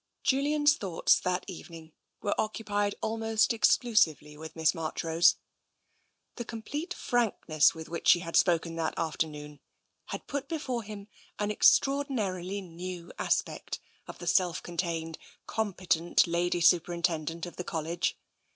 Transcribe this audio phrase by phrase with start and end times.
[0.23, 1.91] Julian's thoughts that evening
[2.23, 5.35] were occupied almost exclusively with Miss Marchrose.
[6.37, 9.59] The complete frankness with which she had spoken that afternoon
[10.05, 17.45] had put before him an extraordinarily new aspect of the self contained, competent Lady Superintendent
[17.45, 18.17] of the College.